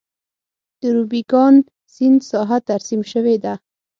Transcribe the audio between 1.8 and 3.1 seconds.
سیند ساحه ترسیم